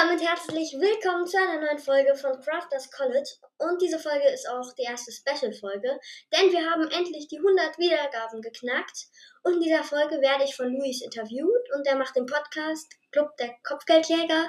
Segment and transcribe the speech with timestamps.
[0.00, 3.28] damit herzlich willkommen zu einer neuen Folge von Crafters College.
[3.58, 6.00] Und diese Folge ist auch die erste Special-Folge,
[6.32, 9.08] denn wir haben endlich die 100 Wiedergaben geknackt.
[9.42, 13.36] Und in dieser Folge werde ich von Luis interviewt und der macht den Podcast Club
[13.36, 14.48] der Kopfgeldjäger.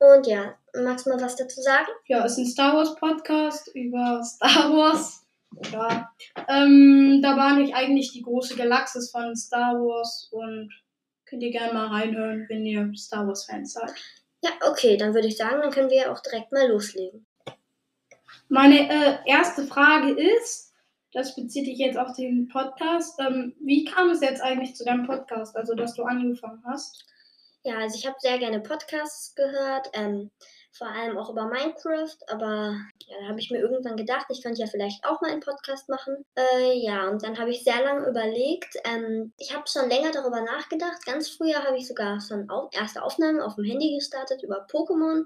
[0.00, 1.92] Und ja, magst du mal was dazu sagen?
[2.06, 5.24] Ja, es ist ein Star Wars Podcast über Star Wars.
[5.72, 6.10] Ja,
[6.48, 10.72] ähm, da war ich eigentlich die große Galaxis von Star Wars und
[11.24, 13.94] könnt ihr gerne mal reinhören, wenn ihr Star Wars Fans seid.
[14.42, 17.26] Ja, okay, dann würde ich sagen, dann können wir auch direkt mal loslegen.
[18.48, 20.72] Meine äh, erste Frage ist,
[21.12, 25.06] das bezieht sich jetzt auf den Podcast, ähm, wie kam es jetzt eigentlich zu deinem
[25.06, 27.04] Podcast, also dass du angefangen hast?
[27.64, 30.30] Ja, also ich habe sehr gerne Podcasts gehört, ähm,
[30.72, 34.60] vor allem auch über Minecraft, aber ja, da habe ich mir irgendwann gedacht, ich könnte
[34.60, 36.24] ja vielleicht auch mal einen Podcast machen.
[36.36, 38.76] Äh, ja, und dann habe ich sehr lange überlegt.
[38.84, 41.04] Ähm, ich habe schon länger darüber nachgedacht.
[41.04, 45.24] Ganz früher habe ich sogar schon auf, erste Aufnahmen auf dem Handy gestartet über Pokémon,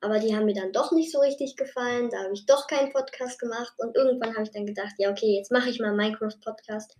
[0.00, 2.08] aber die haben mir dann doch nicht so richtig gefallen.
[2.10, 5.36] Da habe ich doch keinen Podcast gemacht und irgendwann habe ich dann gedacht, ja, okay,
[5.36, 6.96] jetzt mache ich mal einen Minecraft-Podcast.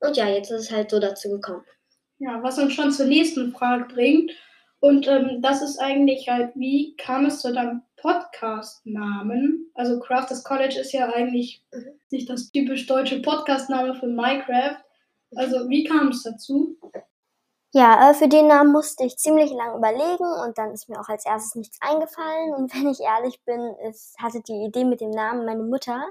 [0.00, 1.64] Und ja, jetzt ist es halt so dazu gekommen.
[2.18, 4.32] Ja, was uns schon zur nächsten Frage bringt.
[4.80, 9.70] Und ähm, das ist eigentlich halt, wie kam es zu deinem Podcast-Namen?
[9.74, 11.98] Also Crafters College ist ja eigentlich Mhm.
[12.10, 14.78] nicht das typisch deutsche Podcast-Name für Minecraft.
[15.34, 16.76] Also wie kam es dazu?
[17.74, 21.26] Ja, für den Namen musste ich ziemlich lange überlegen und dann ist mir auch als
[21.26, 22.54] erstes nichts eingefallen.
[22.54, 26.08] Und wenn ich ehrlich bin, ist, hatte die Idee mit dem Namen meine Mutter.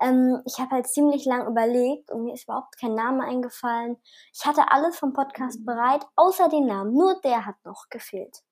[0.00, 3.96] Ähm, ich habe halt ziemlich lang überlegt und mir ist überhaupt kein Name eingefallen.
[4.34, 6.92] Ich hatte alles vom Podcast bereit, außer den Namen.
[6.92, 8.42] Nur der hat noch gefehlt.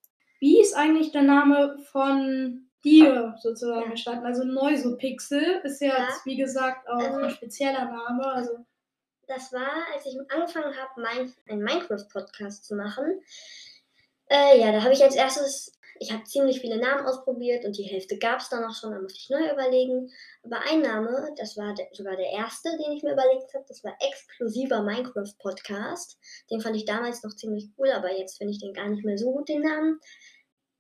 [0.41, 3.86] Wie ist eigentlich der Name von dir sozusagen Ja.
[3.91, 4.27] entstanden?
[4.27, 6.05] Also Neusopixel ist ja, Ja.
[6.05, 8.27] jetzt, wie gesagt, auch Ähm, ein spezieller Name.
[8.27, 8.64] Also
[9.27, 13.23] Das war, als ich angefangen habe, mein, einen Minecraft-Podcast zu machen.
[14.29, 17.84] Äh, ja, da habe ich als erstes, ich habe ziemlich viele Namen ausprobiert und die
[17.84, 20.11] Hälfte gab es dann auch schon, da musste ich neu überlegen.
[20.42, 23.85] Aber ein Name, das war der, sogar der erste, den ich mir überlegt habe, das
[23.85, 26.18] war Exklusiver Minecraft-Podcast.
[26.51, 29.18] Den fand ich damals noch ziemlich cool, aber jetzt finde ich den gar nicht mehr
[29.18, 30.01] so gut, den Namen.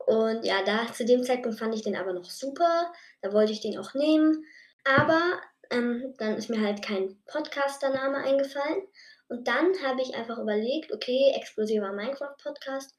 [0.06, 2.92] Und ja, da zu dem Zeitpunkt fand ich den aber noch super.
[3.22, 4.44] Da wollte ich den auch nehmen.
[4.84, 5.40] Aber
[5.70, 8.82] ähm, dann ist mir halt kein Podcaster-Name eingefallen.
[9.28, 12.94] Und dann habe ich einfach überlegt, okay, exklusiver Minecraft-Podcast,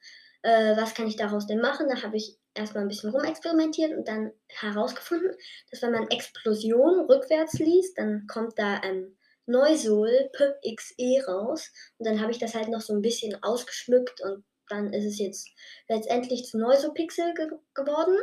[0.46, 1.88] äh, was kann ich daraus denn machen?
[1.90, 5.32] Da habe ich erstmal ein bisschen rumexperimentiert und dann herausgefunden,
[5.72, 9.18] dass wenn man Explosion rückwärts liest, dann kommt da ähm,
[9.48, 11.72] Neusol PXE raus.
[11.98, 15.20] Und dann habe ich das halt noch so ein bisschen ausgeschmückt und dann ist es
[15.20, 15.50] jetzt
[15.90, 18.18] letztendlich zu Neusopixel ge geworden.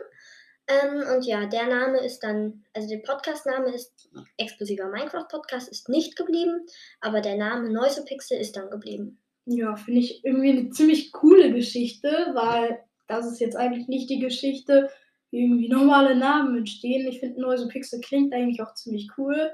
[0.69, 6.15] Ähm, und ja, der Name ist dann, also der Podcast-Name ist exklusiver Minecraft-Podcast, ist nicht
[6.15, 6.67] geblieben,
[7.01, 9.22] aber der Name Neusopixel ist dann geblieben.
[9.47, 14.21] Ja, finde ich irgendwie eine ziemlich coole Geschichte, weil das ist jetzt eigentlich nicht die
[14.21, 14.91] Geschichte,
[15.31, 17.07] wie irgendwie normale Namen entstehen.
[17.09, 19.51] Ich finde Neusopixel klingt eigentlich auch ziemlich cool.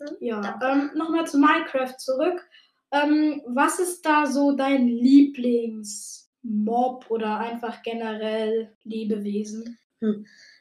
[0.00, 2.46] Hm, Ja, ähm, nochmal zu Minecraft zurück.
[2.92, 9.78] Ähm, was ist da so dein Lieblingsmob oder einfach generell Lebewesen?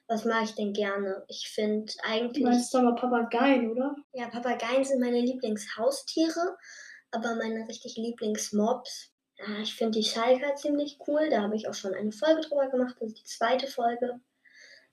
[0.07, 1.23] Was mag ich denn gerne?
[1.27, 3.95] Ich finde Du eigentlich, meinst aber Papageien, oder?
[4.13, 6.57] ja, Papageien sind meine Lieblingshaustiere,
[7.11, 9.11] aber meine richtig Lieblingsmobs.
[9.37, 11.29] Ja, ich finde die Schalker ziemlich cool.
[11.29, 14.19] Da habe ich auch schon eine Folge drüber gemacht, das ist die zweite Folge.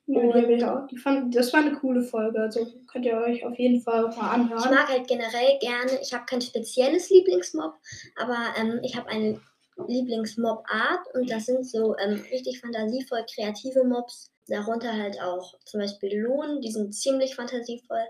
[0.07, 0.87] Ja, die hab ich auch.
[0.87, 4.11] Die fand, das war eine coole Folge, also könnt ihr euch auf jeden Fall mal
[4.11, 4.73] Ich anhören.
[4.73, 7.75] mag halt generell gerne, ich habe kein spezielles Lieblingsmob,
[8.15, 9.39] aber ähm, ich habe eine
[9.87, 14.31] Lieblingsmob-Art und das sind so ähm, richtig fantasievoll kreative Mobs.
[14.47, 18.07] Darunter halt auch zum Beispiel Lohn, die sind ziemlich fantasievoll.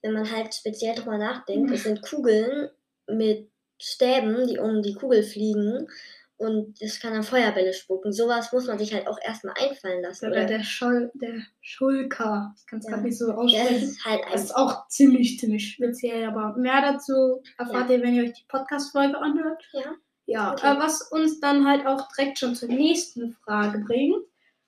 [0.00, 2.70] Wenn man halt speziell drüber nachdenkt, es sind Kugeln
[3.16, 3.50] mit
[3.80, 5.88] Stäben, die um die Kugel fliegen
[6.36, 8.12] und das kann dann Feuerbälle spucken.
[8.12, 10.26] Sowas muss man sich halt auch erstmal einfallen lassen.
[10.30, 12.54] Oder der, Schol der Schulker.
[12.58, 12.92] Ich kann es Ja.
[12.92, 13.74] gerade nicht so das aussprechen.
[13.88, 18.24] ist halt Das ist auch ziemlich, ziemlich speziell, aber mehr dazu erfahrt ihr, wenn ihr
[18.24, 19.62] euch die Podcast-Folge anhört.
[19.72, 19.94] Ja.
[20.26, 20.76] Ja, Okay.
[20.76, 24.16] äh, was uns dann halt auch direkt schon zur nächsten Frage bringt.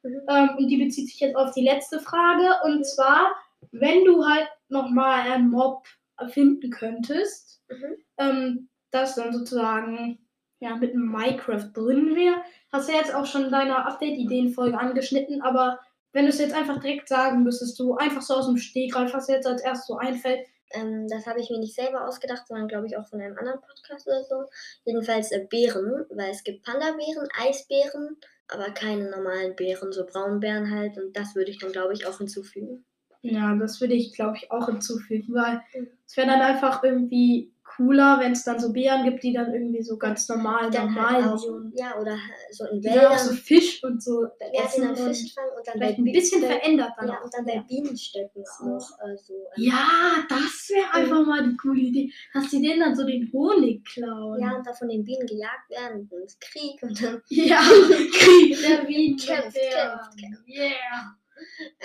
[0.03, 0.21] Mhm.
[0.29, 2.49] Ähm, und die bezieht sich jetzt auf die letzte Frage.
[2.65, 3.33] Und zwar,
[3.71, 5.87] wenn du halt nochmal einen Mob
[6.19, 7.97] erfinden könntest, Mhm.
[8.31, 10.19] Ähm, das dann sozusagen
[10.61, 12.37] ja, mit Minecraft drin wäre.
[12.71, 15.81] Hast du jetzt auch schon deine Update-Ideen-Folge angeschnitten, aber
[16.13, 19.27] wenn du es jetzt einfach direkt sagen müsstest, du einfach so aus dem Stegreif, was
[19.27, 22.67] dir jetzt als erstes so einfällt, Ähm, das habe ich mir nicht selber ausgedacht, sondern
[22.67, 24.45] glaube ich auch von einem anderen Podcast oder so.
[24.87, 28.17] Jedenfalls äh, Beeren, weil es gibt Panda-Bären, Eisbären,
[28.49, 30.97] aber keine normalen Beeren, so Braunbären halt.
[30.97, 32.87] Und das würde ich dann, glaube ich, auch hinzufügen.
[33.21, 35.89] Ja, das würde ich, glaube ich, auch hinzufügen, weil Mhm.
[36.07, 39.83] es wäre dann einfach irgendwie cooler, wenn es dann so Bären gibt, die dann irgendwie
[39.83, 42.17] so ganz normal, Dann normal halt auch, ja, oder
[42.51, 43.45] so in Die dann auch so Wäldern.
[43.45, 46.13] Fisch und so Ja, die essen dann und Fisch fangen und dann vielleicht ein Bi-
[46.13, 47.25] bisschen bei- verändert dann Ja, auch.
[47.25, 48.65] und dann bei Bienenstöcken So.
[48.77, 49.35] auch äh, so.
[49.57, 49.89] ähm, Ja,
[50.29, 54.41] das wäre einfach mal die coole Idee, dass die denen dann so den Honig klauen.
[54.41, 57.23] Ja, und da von den Bienen gejagt werden und Krieg und dann.
[57.29, 59.17] Ja, Krieg der Wien.
[59.19, 60.49] Kämpft, kämpft, kämpft.
[60.49, 61.17] Yeah.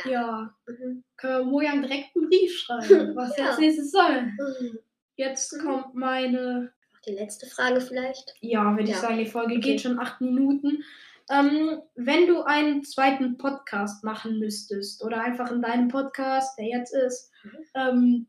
[0.05, 1.03] Ja, Mhm.
[1.15, 3.49] können wir Mojang direkt einen Brief schreiben, was Ja.
[3.49, 4.21] als nächstes soll.
[4.23, 4.79] Mhm.
[5.17, 5.65] Jetzt Mhm.
[5.65, 6.71] kommt meine,
[7.05, 8.33] Die letzte Frage vielleicht.
[8.41, 8.97] ja, würde ich Ja.
[8.97, 9.61] sagen, die Folge Okay.
[9.61, 10.83] geht schon acht Minuten.
[11.29, 16.93] Ähm, wenn du einen zweiten Podcast machen müsstest oder einfach in deinem Podcast, der jetzt
[16.93, 17.57] ist, Mhm.
[17.75, 18.27] ähm,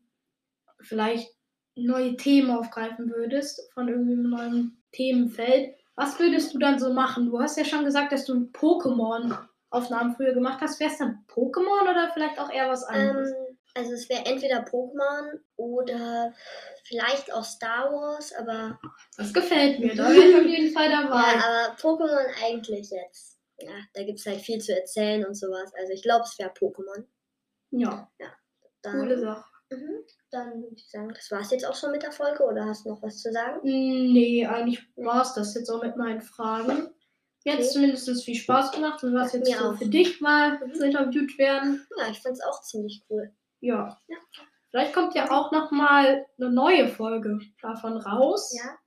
[0.81, 1.29] vielleicht
[1.75, 7.27] neue Themen aufgreifen würdest von irgendeinem neuen Themenfeld, was würdest du dann so machen?
[7.27, 10.79] Du hast ja schon gesagt, dass du Pokémon-Aufnahmen früher gemacht hast.
[10.79, 13.29] Wäre es dann Pokémon oder vielleicht auch eher was anderes?
[13.31, 16.33] Ähm, also es wäre entweder Pokémon oder
[16.85, 18.79] vielleicht auch Star Wars, aber
[19.17, 21.33] das gefällt mir, da wäre ich auf jeden Fall dabei.
[21.35, 23.37] ja, aber Pokémon eigentlich jetzt.
[23.61, 25.71] Ja, da gibt es halt viel zu erzählen und sowas.
[25.77, 27.03] Also ich glaube, es wäre Pokémon.
[27.71, 28.09] Ja,
[28.81, 29.43] Dann, coole Sache.
[29.71, 29.99] Mhm,
[30.31, 32.85] dann würde ich sagen, das war es jetzt auch schon mit der Folge oder hast
[32.85, 33.59] du noch was zu sagen?
[33.63, 36.89] Nee, eigentlich war es das jetzt auch mit meinen Fragen.
[37.43, 37.73] Jetzt Okay.
[37.73, 39.77] zumindest viel Spaß gemacht und was Ja, jetzt mir so auch.
[39.77, 40.81] für dich mal Mhm.
[40.81, 41.85] interviewt werden.
[41.99, 43.31] Ja, ich fand es auch ziemlich cool.
[43.59, 43.99] Ja.
[44.07, 44.17] Ja.
[44.71, 48.53] Vielleicht kommt ja auch noch mal eine neue Folge davon raus.
[48.55, 48.77] Ja.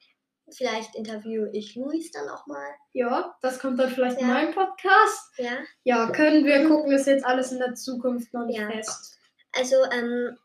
[0.54, 2.66] Vielleicht interviewe ich Luis dann auch mal.
[2.92, 4.34] Ja, das kommt dann vielleicht in Ja.
[4.34, 5.32] meinem Podcast.
[5.38, 5.52] Ja.
[5.84, 8.70] Ja, können wir gucken, ist jetzt alles in der Zukunft noch nicht Ja.
[8.70, 9.18] fest.
[9.52, 10.36] Also, ähm,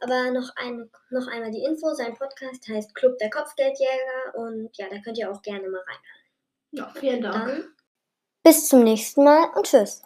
[0.00, 1.92] aber noch, ein, noch einmal die Info.
[1.94, 5.98] Sein Podcast heißt Club der Kopfgeldjäger und ja, da könnt ihr auch gerne mal rein.
[6.72, 7.46] Ja, vielen Dank.
[7.46, 7.74] Dann
[8.42, 10.02] bis zum nächsten Mal und tschüss.